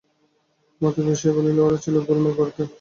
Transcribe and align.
মতি 0.81 1.01
বসিয়া 1.07 1.33
বলিল, 1.33 1.57
ওরা 1.59 1.77
ছিল 1.77 1.95
যে, 1.95 2.05
গোলমাল 2.07 2.33
করত। 2.37 2.57